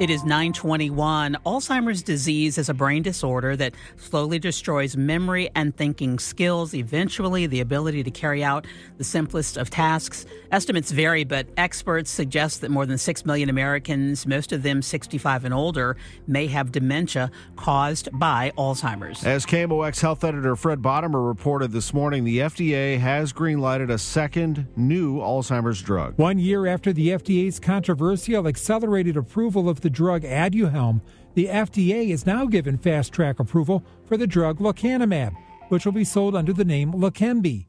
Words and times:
It 0.00 0.10
is 0.10 0.24
921. 0.24 1.36
Alzheimer's 1.46 2.02
disease 2.02 2.58
is 2.58 2.68
a 2.68 2.74
brain 2.74 3.04
disorder 3.04 3.54
that 3.54 3.74
slowly 3.96 4.40
destroys 4.40 4.96
memory 4.96 5.50
and 5.54 5.74
thinking 5.76 6.18
skills, 6.18 6.74
eventually, 6.74 7.46
the 7.46 7.60
ability 7.60 8.02
to 8.02 8.10
carry 8.10 8.42
out 8.42 8.66
the 8.98 9.04
simplest 9.04 9.56
of 9.56 9.70
tasks. 9.70 10.26
Estimates 10.50 10.90
vary, 10.90 11.22
but 11.22 11.46
experts 11.56 12.10
suggest 12.10 12.60
that 12.62 12.72
more 12.72 12.86
than 12.86 12.98
6 12.98 13.24
million 13.24 13.48
Americans, 13.48 14.26
most 14.26 14.50
of 14.50 14.64
them 14.64 14.82
65 14.82 15.44
and 15.44 15.54
older, 15.54 15.96
may 16.26 16.48
have 16.48 16.72
dementia 16.72 17.30
caused 17.54 18.08
by 18.18 18.50
Alzheimer's. 18.58 19.24
As 19.24 19.46
KMOX 19.46 20.00
health 20.00 20.24
editor 20.24 20.56
Fred 20.56 20.82
Bodimer 20.82 21.24
reported 21.24 21.70
this 21.70 21.94
morning, 21.94 22.24
the 22.24 22.40
FDA 22.40 22.98
has 22.98 23.32
greenlighted 23.32 23.92
a 23.92 23.98
second 23.98 24.66
new 24.74 25.18
Alzheimer's 25.18 25.80
drug. 25.80 26.18
One 26.18 26.40
year 26.40 26.66
after 26.66 26.92
the 26.92 27.10
FDA's 27.10 27.60
controversial 27.60 28.48
accelerated 28.48 29.16
approval 29.16 29.68
of 29.68 29.83
the 29.84 29.90
drug 29.90 30.22
Aduhelm, 30.22 31.02
the 31.34 31.46
FDA 31.46 32.08
is 32.08 32.26
now 32.26 32.46
given 32.46 32.78
fast 32.78 33.12
track 33.12 33.38
approval 33.38 33.84
for 34.06 34.16
the 34.16 34.26
drug 34.26 34.58
lecanemab, 34.58 35.36
which 35.68 35.84
will 35.84 35.92
be 35.92 36.04
sold 36.04 36.34
under 36.34 36.54
the 36.54 36.64
name 36.64 36.92
Leqembi. 36.92 37.66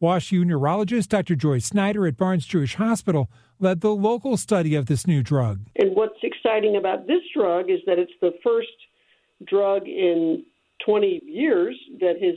WashU 0.00 0.46
neurologist 0.46 1.10
Dr. 1.10 1.36
Joy 1.36 1.58
Snider 1.58 2.06
at 2.06 2.16
Barnes 2.16 2.46
Jewish 2.46 2.76
Hospital 2.76 3.28
led 3.60 3.82
the 3.82 3.94
local 3.94 4.38
study 4.38 4.74
of 4.74 4.86
this 4.86 5.06
new 5.06 5.22
drug. 5.22 5.60
And 5.76 5.94
what's 5.94 6.18
exciting 6.22 6.76
about 6.76 7.06
this 7.06 7.22
drug 7.36 7.70
is 7.70 7.80
that 7.84 7.98
it's 7.98 8.12
the 8.22 8.32
first 8.42 8.68
drug 9.46 9.86
in 9.86 10.44
20 10.86 11.20
years 11.26 11.76
that 12.00 12.14
has 12.22 12.36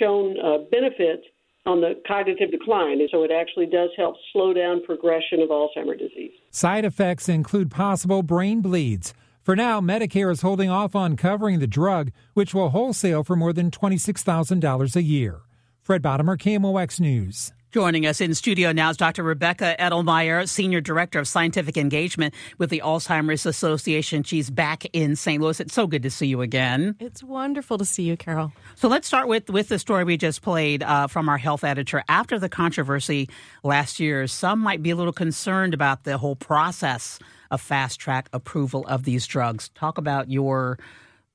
shown 0.00 0.34
uh, 0.40 0.58
benefit 0.72 1.22
on 1.66 1.80
the 1.80 2.00
cognitive 2.06 2.50
decline. 2.50 3.00
And 3.00 3.08
so 3.10 3.22
it 3.24 3.30
actually 3.30 3.66
does 3.66 3.90
help 3.96 4.16
slow 4.32 4.52
down 4.52 4.82
progression 4.84 5.40
of 5.40 5.50
Alzheimer's 5.50 5.98
disease. 5.98 6.32
Side 6.50 6.84
effects 6.84 7.28
include 7.28 7.70
possible 7.70 8.22
brain 8.22 8.60
bleeds. 8.60 9.12
For 9.42 9.54
now, 9.54 9.80
Medicare 9.80 10.32
is 10.32 10.40
holding 10.40 10.70
off 10.70 10.96
on 10.96 11.16
covering 11.16 11.60
the 11.60 11.66
drug, 11.66 12.10
which 12.34 12.52
will 12.54 12.70
wholesale 12.70 13.22
for 13.22 13.36
more 13.36 13.52
than 13.52 13.70
$26,000 13.70 14.96
a 14.96 15.02
year. 15.02 15.40
Fred 15.82 16.02
Bodimer, 16.02 16.36
KMOX 16.36 16.98
News. 16.98 17.52
Joining 17.76 18.06
us 18.06 18.22
in 18.22 18.34
studio 18.34 18.72
now 18.72 18.88
is 18.88 18.96
Dr. 18.96 19.22
Rebecca 19.22 19.76
Edelmayer, 19.78 20.48
Senior 20.48 20.80
Director 20.80 21.18
of 21.18 21.28
Scientific 21.28 21.76
Engagement 21.76 22.32
with 22.56 22.70
the 22.70 22.80
Alzheimer's 22.82 23.44
Association. 23.44 24.22
She's 24.22 24.48
back 24.48 24.86
in 24.94 25.14
St. 25.14 25.42
Louis. 25.42 25.60
It's 25.60 25.74
so 25.74 25.86
good 25.86 26.02
to 26.04 26.10
see 26.10 26.26
you 26.26 26.40
again. 26.40 26.96
It's 27.00 27.22
wonderful 27.22 27.76
to 27.76 27.84
see 27.84 28.04
you, 28.04 28.16
Carol. 28.16 28.50
So 28.76 28.88
let's 28.88 29.06
start 29.06 29.28
with, 29.28 29.50
with 29.50 29.68
the 29.68 29.78
story 29.78 30.04
we 30.04 30.16
just 30.16 30.40
played 30.40 30.82
uh, 30.84 31.06
from 31.06 31.28
our 31.28 31.36
health 31.36 31.64
editor. 31.64 32.02
After 32.08 32.38
the 32.38 32.48
controversy 32.48 33.28
last 33.62 34.00
year, 34.00 34.26
some 34.26 34.58
might 34.58 34.82
be 34.82 34.88
a 34.88 34.96
little 34.96 35.12
concerned 35.12 35.74
about 35.74 36.04
the 36.04 36.16
whole 36.16 36.34
process 36.34 37.18
of 37.50 37.60
fast 37.60 38.00
track 38.00 38.30
approval 38.32 38.86
of 38.86 39.04
these 39.04 39.26
drugs. 39.26 39.68
Talk 39.74 39.98
about 39.98 40.30
your 40.30 40.78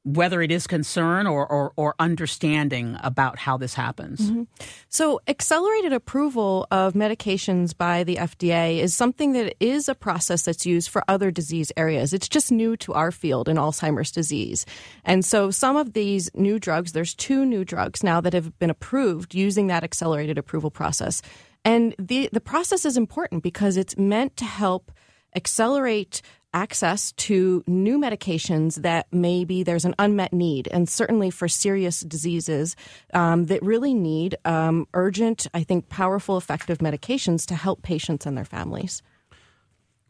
whether 0.04 0.42
it 0.42 0.52
is 0.52 0.66
concern 0.66 1.28
or, 1.28 1.46
or, 1.46 1.74
or, 1.76 1.94
understanding 2.00 2.98
about 3.04 3.38
how 3.38 3.56
this 3.56 3.76
happens. 3.76 4.20
Mm-hmm. 4.20 4.44
So, 4.90 5.22
accelerated 5.28 5.94
approval 5.94 6.66
of 6.72 6.94
medications 6.94 7.78
by 7.78 8.04
the 8.04 8.16
FDA 8.16 8.80
is 8.80 8.96
something 8.96 9.34
that 9.34 9.56
is 9.60 9.88
a 9.88 9.94
process 9.94 10.44
that's 10.44 10.66
used 10.66 10.90
for 10.90 11.04
other 11.08 11.30
disease 11.30 11.72
areas. 11.78 12.14
It's 12.14 12.28
just 12.28 12.52
new 12.52 12.76
to 12.78 12.94
our 12.94 13.12
field 13.12 13.48
in 13.48 13.58
Alzheimer's 13.58 14.12
disease. 14.12 14.66
And 15.06 15.24
so, 15.24 15.52
some 15.52 15.78
of 15.78 15.94
these 15.94 16.32
new 16.34 16.58
drugs, 16.58 16.94
there's 16.94 17.14
two 17.14 17.46
new 17.46 17.64
drugs 17.64 18.04
now 18.04 18.20
that 18.22 18.34
have 18.34 18.58
been 18.58 18.72
approved 18.72 19.36
using 19.36 19.68
that 19.68 19.84
accelerated 19.84 20.40
approval 20.40 20.72
process. 20.72 21.22
And 21.64 21.94
the, 22.00 22.28
the 22.32 22.42
process 22.42 22.86
is 22.86 22.98
important 22.98 23.44
because 23.44 23.78
it's 23.78 23.96
meant 23.98 24.36
to 24.38 24.46
help 24.46 24.92
accelerate 25.36 26.22
access 26.54 27.12
to 27.14 27.64
new 27.68 27.98
medications 28.00 28.82
that 28.82 29.08
maybe 29.12 29.64
there's 29.64 29.86
an 29.86 29.96
unmet 30.00 30.34
need, 30.34 30.68
and 30.72 30.88
certainly 30.90 31.30
for 31.30 31.48
serious 31.48 32.02
diseases 32.02 32.76
um, 33.14 33.46
that 33.46 33.62
really 33.64 33.94
need 33.94 34.36
um, 34.46 34.88
urgent, 34.94 35.48
I 35.54 35.64
think, 35.64 35.90
powerful, 35.90 36.38
effective 36.38 36.80
medications 36.80 37.46
to 37.48 37.56
help 37.56 37.82
patients 37.82 38.26
and 38.26 38.38
their 38.38 38.46
families. 38.46 39.02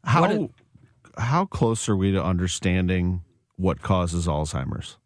How 0.04 0.50
how 1.18 1.46
close 1.46 1.88
are 1.90 1.96
we 1.96 2.12
to 2.14 2.24
understanding 2.24 3.22
what 3.58 3.82
causes 3.82 4.28
Alzheimer's? 4.28 4.98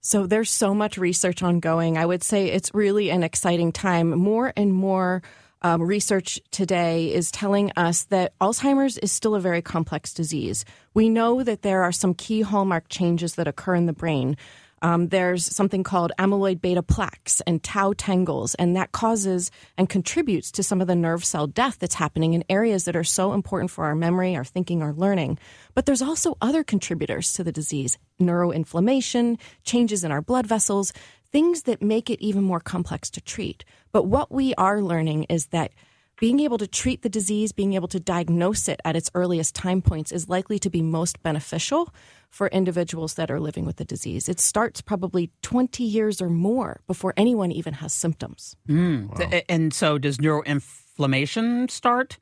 So 0.00 0.26
there's 0.26 0.50
so 0.50 0.74
much 0.74 0.98
research 0.98 1.42
ongoing. 1.42 1.96
I 1.96 2.06
would 2.06 2.24
say 2.24 2.46
it's 2.46 2.74
really 2.74 3.10
an 3.10 3.22
exciting 3.22 3.70
time. 3.70 4.18
More 4.18 4.52
and 4.56 4.72
more 4.72 5.22
um, 5.62 5.82
research 5.82 6.40
today 6.50 7.12
is 7.12 7.30
telling 7.30 7.72
us 7.76 8.04
that 8.04 8.38
Alzheimer's 8.40 8.98
is 8.98 9.12
still 9.12 9.34
a 9.34 9.40
very 9.40 9.62
complex 9.62 10.12
disease. 10.12 10.64
We 10.94 11.08
know 11.08 11.42
that 11.42 11.62
there 11.62 11.82
are 11.82 11.92
some 11.92 12.14
key 12.14 12.42
hallmark 12.42 12.88
changes 12.88 13.36
that 13.36 13.48
occur 13.48 13.74
in 13.74 13.86
the 13.86 13.92
brain. 13.92 14.36
Um, 14.82 15.08
there's 15.08 15.46
something 15.46 15.84
called 15.84 16.10
amyloid 16.18 16.60
beta 16.60 16.82
plaques 16.82 17.40
and 17.42 17.62
tau 17.62 17.92
tangles, 17.96 18.56
and 18.56 18.74
that 18.74 18.90
causes 18.90 19.52
and 19.78 19.88
contributes 19.88 20.50
to 20.52 20.64
some 20.64 20.80
of 20.80 20.88
the 20.88 20.96
nerve 20.96 21.24
cell 21.24 21.46
death 21.46 21.78
that's 21.78 21.94
happening 21.94 22.34
in 22.34 22.44
areas 22.48 22.84
that 22.84 22.96
are 22.96 23.04
so 23.04 23.32
important 23.32 23.70
for 23.70 23.84
our 23.84 23.94
memory, 23.94 24.34
our 24.34 24.44
thinking, 24.44 24.82
our 24.82 24.92
learning. 24.92 25.38
But 25.74 25.86
there's 25.86 26.02
also 26.02 26.36
other 26.42 26.64
contributors 26.64 27.32
to 27.34 27.44
the 27.44 27.52
disease 27.52 27.96
neuroinflammation, 28.20 29.38
changes 29.64 30.04
in 30.04 30.12
our 30.12 30.22
blood 30.22 30.46
vessels, 30.46 30.92
things 31.32 31.62
that 31.62 31.82
make 31.82 32.10
it 32.10 32.20
even 32.20 32.44
more 32.44 32.60
complex 32.60 33.10
to 33.10 33.20
treat. 33.20 33.64
But 33.90 34.04
what 34.04 34.30
we 34.30 34.54
are 34.54 34.82
learning 34.82 35.24
is 35.24 35.46
that 35.46 35.72
being 36.20 36.40
able 36.40 36.58
to 36.58 36.68
treat 36.68 37.02
the 37.02 37.08
disease, 37.08 37.50
being 37.50 37.72
able 37.72 37.88
to 37.88 37.98
diagnose 37.98 38.68
it 38.68 38.80
at 38.84 38.94
its 38.94 39.10
earliest 39.14 39.54
time 39.54 39.82
points 39.82 40.12
is 40.12 40.28
likely 40.28 40.58
to 40.58 40.70
be 40.70 40.82
most 40.82 41.20
beneficial 41.22 41.92
for 42.28 42.46
individuals 42.48 43.14
that 43.14 43.30
are 43.30 43.40
living 43.40 43.64
with 43.64 43.76
the 43.76 43.84
disease. 43.84 44.28
It 44.28 44.38
starts 44.38 44.80
probably 44.80 45.30
20 45.42 45.82
years 45.82 46.22
or 46.22 46.28
more 46.28 46.80
before 46.86 47.12
anyone 47.16 47.50
even 47.50 47.74
has 47.74 47.92
symptoms. 47.92 48.54
Mm. 48.68 49.18
Wow. 49.18 49.40
And 49.48 49.74
so, 49.74 49.98
does 49.98 50.18
neuroinflammation 50.18 51.70
start? 51.70 52.18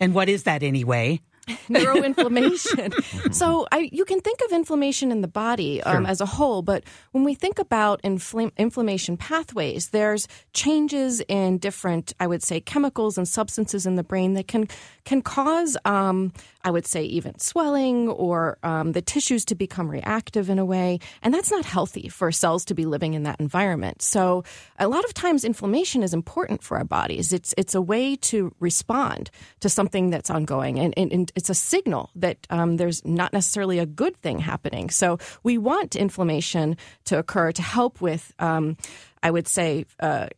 And 0.00 0.14
what 0.14 0.28
is 0.28 0.44
that 0.44 0.62
anyway? 0.62 1.20
neuroinflammation. 1.68 3.34
so 3.34 3.66
I, 3.70 3.88
you 3.92 4.04
can 4.04 4.20
think 4.20 4.40
of 4.46 4.52
inflammation 4.52 5.12
in 5.12 5.20
the 5.20 5.28
body 5.28 5.82
um, 5.82 6.04
sure. 6.04 6.10
as 6.10 6.20
a 6.20 6.26
whole, 6.26 6.62
but 6.62 6.82
when 7.12 7.22
we 7.22 7.34
think 7.34 7.58
about 7.58 8.02
infl- 8.02 8.50
inflammation 8.56 9.16
pathways, 9.16 9.90
there's 9.90 10.26
changes 10.52 11.20
in 11.28 11.58
different, 11.58 12.12
I 12.18 12.26
would 12.26 12.42
say, 12.42 12.60
chemicals 12.60 13.16
and 13.16 13.28
substances 13.28 13.86
in 13.86 13.94
the 13.94 14.02
brain 14.02 14.34
that 14.34 14.48
can 14.48 14.68
can 15.04 15.22
cause, 15.22 15.76
um, 15.84 16.32
I 16.64 16.70
would 16.72 16.84
say, 16.84 17.04
even 17.04 17.38
swelling 17.38 18.08
or 18.08 18.58
um, 18.64 18.90
the 18.90 19.00
tissues 19.00 19.44
to 19.44 19.54
become 19.54 19.88
reactive 19.88 20.50
in 20.50 20.58
a 20.58 20.64
way, 20.64 20.98
and 21.22 21.32
that's 21.32 21.50
not 21.50 21.64
healthy 21.64 22.08
for 22.08 22.32
cells 22.32 22.64
to 22.64 22.74
be 22.74 22.84
living 22.84 23.14
in 23.14 23.22
that 23.22 23.38
environment. 23.38 24.02
So 24.02 24.42
a 24.80 24.88
lot 24.88 25.04
of 25.04 25.14
times, 25.14 25.44
inflammation 25.44 26.02
is 26.02 26.12
important 26.12 26.64
for 26.64 26.76
our 26.76 26.84
bodies. 26.84 27.32
It's 27.32 27.54
it's 27.56 27.76
a 27.76 27.80
way 27.80 28.16
to 28.16 28.52
respond 28.58 29.30
to 29.60 29.68
something 29.68 30.10
that's 30.10 30.28
ongoing, 30.28 30.80
and, 30.80 30.92
and, 30.96 31.12
and 31.12 31.32
it's 31.36 31.50
a 31.50 31.54
signal 31.54 32.10
that 32.16 32.46
um, 32.50 32.78
there's 32.78 33.04
not 33.04 33.32
necessarily 33.32 33.78
a 33.78 33.86
good 33.86 34.16
thing 34.16 34.40
happening. 34.40 34.90
So 34.90 35.18
we 35.42 35.58
want 35.58 35.94
inflammation 35.94 36.76
to 37.04 37.18
occur 37.18 37.52
to 37.52 37.62
help 37.62 38.00
with, 38.00 38.32
um, 38.38 38.76
I 39.22 39.30
would 39.30 39.46
say. 39.46 39.86
Uh, 40.00 40.28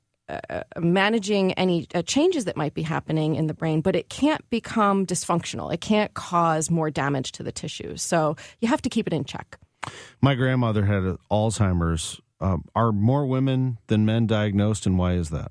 uh, 0.51 0.63
managing 0.79 1.55
any 1.55 1.87
uh, 1.95 2.03
changes 2.03 2.45
that 2.45 2.55
might 2.55 2.75
be 2.75 2.83
happening 2.83 3.35
in 3.35 3.47
the 3.47 3.55
brain, 3.55 3.81
but 3.81 3.97
it 3.97 4.11
can't 4.11 4.47
become 4.51 5.07
dysfunctional. 5.07 5.73
It 5.73 5.81
can't 5.81 6.13
cause 6.13 6.71
more 6.71 6.91
damage 6.91 7.33
to 7.33 7.43
the 7.43 7.51
tissues. 7.51 8.03
So 8.03 8.37
you 8.61 8.69
have 8.69 8.83
to 8.83 8.91
keep 8.91 9.07
it 9.07 9.15
in 9.15 9.25
check. 9.25 9.59
My 10.21 10.35
grandmother 10.35 10.85
had 10.85 11.17
Alzheimer's. 11.31 12.21
Uh, 12.41 12.59
are 12.77 12.93
more 12.93 13.27
women 13.27 13.79
than 13.87 14.05
men 14.05 14.27
diagnosed, 14.27 14.87
and 14.87 14.99
why 14.99 15.15
is 15.15 15.31
that? 15.31 15.51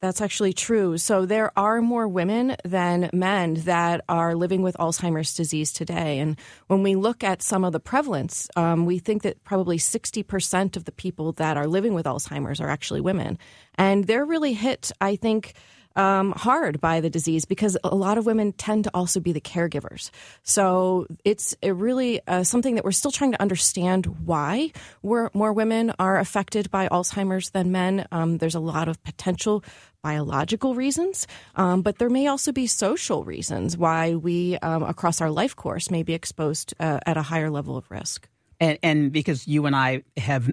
That's 0.00 0.20
actually 0.20 0.52
true. 0.52 0.96
So 0.96 1.26
there 1.26 1.50
are 1.58 1.82
more 1.82 2.06
women 2.06 2.54
than 2.64 3.10
men 3.12 3.54
that 3.64 4.04
are 4.08 4.36
living 4.36 4.62
with 4.62 4.76
Alzheimer's 4.76 5.34
disease 5.34 5.72
today. 5.72 6.20
And 6.20 6.38
when 6.68 6.84
we 6.84 6.94
look 6.94 7.24
at 7.24 7.42
some 7.42 7.64
of 7.64 7.72
the 7.72 7.80
prevalence, 7.80 8.48
um, 8.54 8.86
we 8.86 9.00
think 9.00 9.22
that 9.22 9.42
probably 9.42 9.76
60% 9.76 10.76
of 10.76 10.84
the 10.84 10.92
people 10.92 11.32
that 11.32 11.56
are 11.56 11.66
living 11.66 11.94
with 11.94 12.06
Alzheimer's 12.06 12.60
are 12.60 12.70
actually 12.70 13.00
women. 13.00 13.38
And 13.74 14.06
they're 14.06 14.24
really 14.24 14.52
hit, 14.52 14.92
I 15.00 15.16
think, 15.16 15.54
um, 15.96 16.32
hard 16.32 16.80
by 16.80 17.00
the 17.00 17.10
disease 17.10 17.44
because 17.44 17.76
a 17.84 17.94
lot 17.94 18.18
of 18.18 18.26
women 18.26 18.52
tend 18.52 18.84
to 18.84 18.90
also 18.94 19.20
be 19.20 19.32
the 19.32 19.40
caregivers. 19.40 20.10
So 20.42 21.06
it's 21.24 21.56
really 21.62 22.20
uh, 22.26 22.44
something 22.44 22.76
that 22.76 22.84
we're 22.84 22.92
still 22.92 23.10
trying 23.10 23.32
to 23.32 23.42
understand 23.42 24.06
why 24.24 24.72
more 25.02 25.52
women 25.52 25.92
are 25.98 26.18
affected 26.18 26.70
by 26.70 26.88
Alzheimer's 26.88 27.50
than 27.50 27.72
men. 27.72 28.06
Um, 28.12 28.38
there's 28.38 28.54
a 28.54 28.60
lot 28.60 28.88
of 28.88 29.02
potential 29.02 29.64
biological 30.02 30.74
reasons, 30.74 31.26
um, 31.56 31.82
but 31.82 31.98
there 31.98 32.10
may 32.10 32.28
also 32.28 32.52
be 32.52 32.66
social 32.66 33.24
reasons 33.24 33.76
why 33.76 34.14
we, 34.14 34.56
um, 34.58 34.82
across 34.82 35.20
our 35.20 35.30
life 35.30 35.56
course, 35.56 35.90
may 35.90 36.02
be 36.02 36.14
exposed 36.14 36.74
uh, 36.78 37.00
at 37.04 37.16
a 37.16 37.22
higher 37.22 37.50
level 37.50 37.76
of 37.76 37.90
risk. 37.90 38.28
And, 38.60 38.78
and, 38.82 39.12
because 39.12 39.46
you 39.46 39.66
and 39.66 39.76
I 39.76 40.02
have 40.16 40.50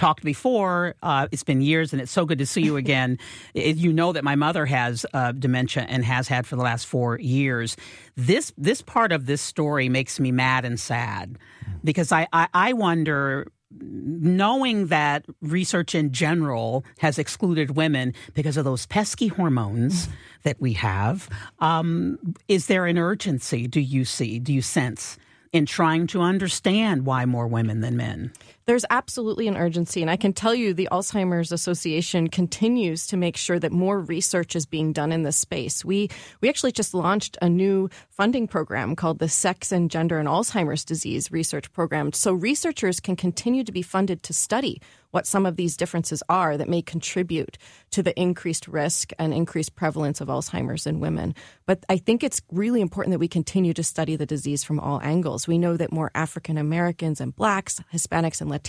talked 0.00 0.24
before. 0.24 0.94
Uh, 1.02 1.28
it's 1.30 1.44
been 1.44 1.60
years, 1.60 1.92
and 1.92 2.00
it's 2.00 2.10
so 2.10 2.24
good 2.24 2.38
to 2.38 2.46
see 2.46 2.62
you 2.62 2.76
again. 2.84 3.18
you 3.54 3.92
know 3.92 4.12
that 4.12 4.24
my 4.24 4.34
mother 4.34 4.66
has 4.66 5.04
uh, 5.12 5.32
dementia 5.32 5.84
and 5.88 6.04
has 6.04 6.26
had 6.26 6.46
for 6.46 6.56
the 6.56 6.62
last 6.62 6.86
four 6.86 7.18
years. 7.20 7.76
This 8.16 8.52
this 8.56 8.80
part 8.82 9.12
of 9.12 9.26
this 9.26 9.42
story 9.42 9.88
makes 9.88 10.18
me 10.18 10.32
mad 10.32 10.64
and 10.64 10.80
sad 10.80 11.38
because 11.84 12.12
I, 12.12 12.26
I, 12.32 12.48
I 12.54 12.72
wonder 12.72 13.46
knowing 13.72 14.86
that 14.86 15.24
research 15.40 15.94
in 15.94 16.12
general 16.12 16.84
has 16.98 17.18
excluded 17.18 17.76
women 17.76 18.14
because 18.34 18.56
of 18.56 18.64
those 18.64 18.86
pesky 18.86 19.28
hormones 19.28 20.08
that 20.42 20.60
we 20.60 20.72
have, 20.72 21.28
um, 21.60 22.18
is 22.48 22.66
there 22.66 22.86
an 22.86 22.98
urgency, 22.98 23.68
do 23.68 23.80
you 23.80 24.04
see, 24.04 24.38
do 24.40 24.52
you 24.52 24.62
sense, 24.62 25.18
in 25.52 25.66
trying 25.66 26.06
to 26.08 26.20
understand 26.20 27.06
why 27.06 27.24
more 27.26 27.46
women 27.46 27.80
than 27.80 27.96
men? 27.96 28.32
There's 28.70 28.84
absolutely 28.88 29.48
an 29.48 29.56
urgency. 29.56 30.00
And 30.00 30.08
I 30.08 30.14
can 30.14 30.32
tell 30.32 30.54
you 30.54 30.72
the 30.72 30.88
Alzheimer's 30.92 31.50
Association 31.50 32.28
continues 32.28 33.04
to 33.08 33.16
make 33.16 33.36
sure 33.36 33.58
that 33.58 33.72
more 33.72 33.98
research 33.98 34.54
is 34.54 34.64
being 34.64 34.92
done 34.92 35.10
in 35.10 35.24
this 35.24 35.36
space. 35.36 35.84
We, 35.84 36.08
we 36.40 36.48
actually 36.48 36.70
just 36.70 36.94
launched 36.94 37.36
a 37.42 37.48
new 37.48 37.90
funding 38.10 38.46
program 38.46 38.94
called 38.94 39.18
the 39.18 39.28
Sex 39.28 39.72
and 39.72 39.90
Gender 39.90 40.20
and 40.20 40.28
Alzheimer's 40.28 40.84
Disease 40.84 41.32
Research 41.32 41.72
Program. 41.72 42.12
So 42.12 42.32
researchers 42.32 43.00
can 43.00 43.16
continue 43.16 43.64
to 43.64 43.72
be 43.72 43.82
funded 43.82 44.22
to 44.22 44.32
study 44.32 44.80
what 45.10 45.26
some 45.26 45.46
of 45.46 45.56
these 45.56 45.76
differences 45.76 46.22
are 46.28 46.56
that 46.56 46.68
may 46.68 46.82
contribute 46.82 47.58
to 47.90 48.02
the 48.02 48.16
increased 48.16 48.68
risk 48.68 49.10
and 49.18 49.34
increased 49.34 49.74
prevalence 49.74 50.20
of 50.20 50.28
Alzheimer's 50.28 50.86
in 50.86 51.00
women. 51.00 51.34
But 51.66 51.84
I 51.88 51.96
think 51.96 52.22
it's 52.22 52.40
really 52.52 52.80
important 52.80 53.12
that 53.12 53.18
we 53.18 53.26
continue 53.26 53.74
to 53.74 53.82
study 53.82 54.14
the 54.14 54.26
disease 54.26 54.62
from 54.62 54.78
all 54.78 55.00
angles. 55.02 55.48
We 55.48 55.58
know 55.58 55.76
that 55.76 55.90
more 55.90 56.12
African 56.14 56.56
Americans 56.56 57.20
and 57.20 57.34
blacks, 57.34 57.80
Hispanics, 57.92 58.40
and 58.40 58.48
Latinos 58.48 58.59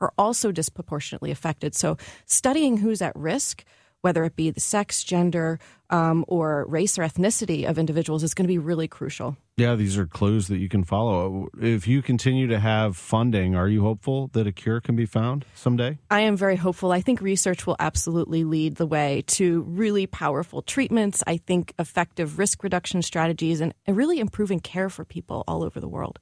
are 0.00 0.12
also 0.18 0.52
disproportionately 0.52 1.30
affected. 1.30 1.74
So 1.74 1.96
studying 2.26 2.78
who's 2.78 3.02
at 3.02 3.14
risk 3.16 3.64
whether 4.02 4.24
it 4.24 4.36
be 4.36 4.50
the 4.50 4.60
sex, 4.60 5.02
gender, 5.02 5.58
um, 5.88 6.24
or 6.28 6.66
race 6.68 6.98
or 6.98 7.02
ethnicity 7.02 7.68
of 7.68 7.78
individuals, 7.78 8.22
is 8.22 8.34
going 8.34 8.44
to 8.44 8.52
be 8.52 8.58
really 8.58 8.88
crucial. 8.88 9.36
Yeah, 9.56 9.74
these 9.74 9.96
are 9.96 10.06
clues 10.06 10.48
that 10.48 10.58
you 10.58 10.68
can 10.68 10.84
follow. 10.84 11.48
If 11.60 11.86
you 11.86 12.02
continue 12.02 12.46
to 12.48 12.58
have 12.58 12.96
funding, 12.96 13.54
are 13.54 13.68
you 13.68 13.82
hopeful 13.82 14.28
that 14.32 14.46
a 14.46 14.52
cure 14.52 14.80
can 14.80 14.96
be 14.96 15.06
found 15.06 15.44
someday? 15.54 15.98
I 16.10 16.20
am 16.20 16.36
very 16.36 16.56
hopeful. 16.56 16.90
I 16.90 17.00
think 17.00 17.20
research 17.20 17.66
will 17.66 17.76
absolutely 17.78 18.44
lead 18.44 18.76
the 18.76 18.86
way 18.86 19.22
to 19.28 19.62
really 19.62 20.06
powerful 20.06 20.62
treatments. 20.62 21.22
I 21.26 21.36
think 21.36 21.72
effective 21.78 22.38
risk 22.38 22.62
reduction 22.62 23.02
strategies 23.02 23.60
and 23.60 23.72
really 23.86 24.18
improving 24.18 24.60
care 24.60 24.90
for 24.90 25.04
people 25.04 25.44
all 25.46 25.62
over 25.62 25.80
the 25.80 25.88
world. 25.88 26.18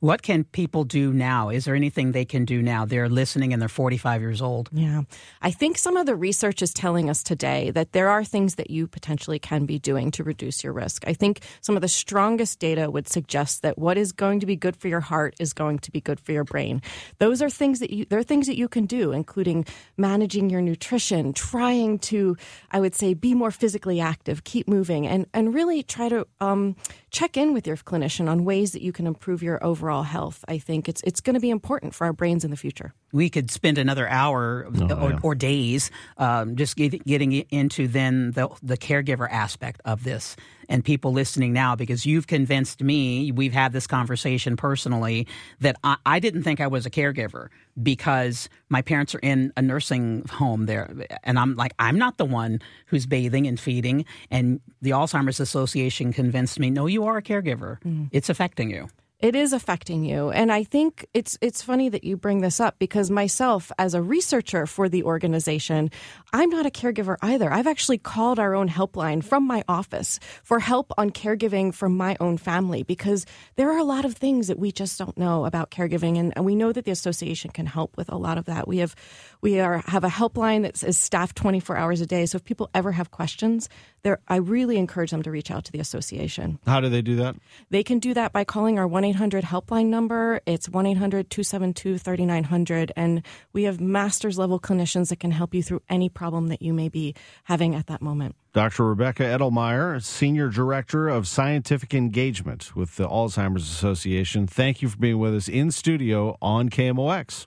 What 0.00 0.22
can 0.22 0.44
people 0.44 0.84
do 0.84 1.12
now? 1.12 1.48
Is 1.48 1.64
there 1.64 1.74
anything 1.74 2.12
they 2.12 2.24
can 2.24 2.44
do 2.44 2.60
now? 2.60 2.84
They're 2.84 3.08
listening 3.08 3.52
and 3.52 3.62
they're 3.62 3.68
45 3.68 4.20
years 4.20 4.42
old. 4.42 4.68
Yeah. 4.72 5.02
I 5.40 5.50
think 5.50 5.78
some 5.78 5.96
of 5.96 6.04
the 6.04 6.14
research 6.14 6.60
is 6.60 6.74
telling 6.74 7.08
us 7.08 7.22
today 7.22 7.70
that 7.70 7.92
there 7.92 8.10
are 8.10 8.24
things 8.24 8.56
that 8.56 8.70
you 8.70 8.86
potentially 8.86 9.38
can 9.38 9.64
be 9.64 9.78
doing 9.78 10.10
to 10.12 10.24
reduce 10.24 10.62
your 10.62 10.72
risk. 10.72 11.04
I 11.06 11.14
think 11.14 11.40
some 11.60 11.74
of 11.76 11.80
the 11.80 11.88
strongest 11.88 12.58
data 12.58 12.90
would 12.90 13.08
suggest 13.08 13.62
that 13.62 13.78
what 13.78 13.96
is 13.96 14.12
going 14.12 14.40
to 14.40 14.46
be 14.46 14.56
good 14.56 14.76
for 14.76 14.88
your 14.88 15.00
heart 15.00 15.36
is 15.38 15.52
going 15.52 15.78
to 15.78 15.90
be 15.90 16.00
good 16.00 16.20
for 16.20 16.32
your 16.32 16.44
brain. 16.44 16.82
Those 17.18 17.40
are 17.40 17.48
things 17.48 17.80
that 17.80 17.90
you, 17.90 18.04
there 18.04 18.18
are 18.18 18.24
things 18.24 18.46
that 18.46 18.58
you 18.58 18.68
can 18.68 18.86
do, 18.86 19.12
including 19.12 19.64
managing 19.96 20.50
your 20.50 20.60
nutrition, 20.60 21.32
trying 21.32 21.98
to, 22.00 22.36
I 22.70 22.80
would 22.80 22.94
say, 22.94 23.14
be 23.14 23.34
more 23.34 23.50
physically 23.50 24.00
active, 24.00 24.44
keep 24.44 24.68
moving, 24.68 25.06
and, 25.06 25.26
and 25.32 25.54
really 25.54 25.82
try 25.82 26.08
to 26.08 26.26
um, 26.40 26.76
check 27.14 27.36
in 27.36 27.54
with 27.54 27.64
your 27.64 27.76
clinician 27.76 28.28
on 28.28 28.44
ways 28.44 28.72
that 28.72 28.82
you 28.82 28.90
can 28.90 29.06
improve 29.06 29.40
your 29.40 29.62
overall 29.64 30.02
health. 30.02 30.44
I 30.48 30.58
think 30.58 30.88
it's 30.88 31.00
it's 31.02 31.20
going 31.20 31.34
to 31.34 31.40
be 31.40 31.48
important 31.48 31.94
for 31.94 32.04
our 32.06 32.12
brains 32.12 32.44
in 32.44 32.50
the 32.50 32.56
future. 32.56 32.92
We 33.12 33.30
could 33.30 33.52
spend 33.52 33.78
another 33.78 34.08
hour 34.08 34.66
oh, 34.66 34.94
or, 34.96 35.10
yeah. 35.10 35.18
or, 35.22 35.34
days 35.36 35.92
um, 36.18 36.56
just 36.56 36.76
get, 36.76 37.04
getting 37.04 37.32
into 37.32 37.86
then 37.86 38.32
the 38.32 38.48
the 38.62 38.76
caregiver 38.76 39.30
aspect 39.30 39.80
of 39.84 40.02
this 40.02 40.34
and 40.68 40.84
people 40.84 41.12
listening 41.12 41.52
now 41.52 41.74
because 41.76 42.06
you've 42.06 42.26
convinced 42.26 42.82
me, 42.82 43.32
we've 43.32 43.52
had 43.52 43.72
this 43.72 43.86
conversation 43.86 44.56
personally, 44.56 45.26
that 45.60 45.76
I, 45.84 45.96
I, 46.04 46.20
didn't 46.20 46.42
think 46.42 46.60
I 46.60 46.66
was 46.66 46.86
a 46.86 46.90
caregiver 46.90 47.48
because 47.82 48.48
my 48.68 48.82
parents 48.82 49.14
are 49.14 49.20
in 49.20 49.52
a 49.56 49.62
nursing 49.62 50.24
home 50.30 50.66
there. 50.66 50.90
And 51.22 51.38
I'm 51.38 51.54
like, 51.56 51.72
I'm 51.78 51.98
not 51.98 52.18
the 52.18 52.24
one 52.24 52.60
who's 52.86 53.06
bathing 53.06 53.46
and 53.46 53.58
feeding. 53.58 54.04
And 54.30 54.60
the 54.82 54.90
Alzheimer's 54.90 55.40
Association 55.40 56.12
convinced 56.12 56.58
me, 56.58 56.70
no, 56.70 56.86
you 56.86 57.04
are 57.04 57.16
a 57.16 57.22
caregiver. 57.22 57.80
Mm. 57.82 58.08
It's 58.12 58.28
affecting 58.28 58.70
you 58.70 58.88
it 59.24 59.34
is 59.34 59.54
affecting 59.54 60.04
you 60.04 60.30
and 60.30 60.52
i 60.52 60.62
think 60.62 61.06
it's 61.14 61.38
it's 61.40 61.62
funny 61.62 61.88
that 61.88 62.04
you 62.04 62.14
bring 62.14 62.42
this 62.42 62.60
up 62.60 62.78
because 62.78 63.10
myself 63.10 63.72
as 63.78 63.94
a 63.94 64.02
researcher 64.02 64.66
for 64.66 64.86
the 64.86 65.02
organization 65.02 65.90
i'm 66.34 66.50
not 66.50 66.66
a 66.66 66.70
caregiver 66.70 67.16
either 67.22 67.50
i've 67.52 67.66
actually 67.66 67.96
called 67.96 68.38
our 68.38 68.54
own 68.54 68.68
helpline 68.68 69.22
from 69.22 69.46
my 69.46 69.62
office 69.68 70.18
for 70.42 70.58
help 70.58 70.92
on 70.98 71.08
caregiving 71.08 71.72
for 71.72 71.88
my 71.88 72.16
own 72.18 72.36
family 72.36 72.82
because 72.82 73.24
there 73.54 73.70
are 73.70 73.78
a 73.78 73.84
lot 73.84 74.04
of 74.04 74.14
things 74.14 74.48
that 74.48 74.58
we 74.58 74.72
just 74.72 74.98
don't 74.98 75.16
know 75.16 75.46
about 75.46 75.70
caregiving 75.70 76.18
and, 76.18 76.32
and 76.34 76.44
we 76.44 76.56
know 76.56 76.72
that 76.72 76.84
the 76.84 76.90
association 76.90 77.50
can 77.50 77.66
help 77.66 77.96
with 77.96 78.10
a 78.10 78.16
lot 78.16 78.36
of 78.36 78.46
that 78.46 78.66
we 78.66 78.78
have 78.78 78.96
we 79.40 79.60
are 79.60 79.78
have 79.86 80.02
a 80.02 80.08
helpline 80.08 80.62
that 80.62 80.82
is 80.82 80.98
staffed 80.98 81.36
24 81.36 81.76
hours 81.76 82.00
a 82.00 82.06
day 82.06 82.26
so 82.26 82.34
if 82.34 82.44
people 82.44 82.68
ever 82.74 82.90
have 82.90 83.12
questions 83.12 83.68
there 84.02 84.18
i 84.26 84.36
really 84.36 84.76
encourage 84.76 85.12
them 85.12 85.22
to 85.22 85.30
reach 85.30 85.52
out 85.52 85.64
to 85.64 85.70
the 85.70 85.78
association 85.78 86.58
how 86.66 86.80
do 86.80 86.88
they 86.88 87.00
do 87.00 87.14
that 87.14 87.36
they 87.70 87.84
can 87.84 88.00
do 88.00 88.12
that 88.14 88.32
by 88.32 88.42
calling 88.42 88.76
our 88.78 88.88
1 88.88 89.04
800 89.04 89.44
helpline 89.44 89.86
number. 89.86 90.40
It's 90.46 90.68
1 90.68 90.86
800 90.86 91.30
272 91.30 91.98
3900. 91.98 92.92
And 92.96 93.22
we 93.52 93.64
have 93.64 93.80
master's 93.80 94.38
level 94.38 94.58
clinicians 94.58 95.10
that 95.10 95.20
can 95.20 95.30
help 95.30 95.54
you 95.54 95.62
through 95.62 95.82
any 95.88 96.08
problem 96.08 96.23
that 96.32 96.62
you 96.62 96.72
may 96.72 96.88
be 96.88 97.14
having 97.44 97.74
at 97.74 97.86
that 97.86 98.02
moment. 98.02 98.36
Dr. 98.52 98.84
Rebecca 98.84 99.24
Edelmayer, 99.24 100.02
Senior 100.02 100.48
Director 100.48 101.08
of 101.08 101.26
Scientific 101.26 101.92
Engagement 101.94 102.74
with 102.76 102.96
the 102.96 103.08
Alzheimer's 103.08 103.68
Association. 103.68 104.46
Thank 104.46 104.82
you 104.82 104.88
for 104.88 104.96
being 104.96 105.18
with 105.18 105.34
us 105.34 105.48
in 105.48 105.70
studio 105.70 106.36
on 106.40 106.70
KMOX. 106.70 107.46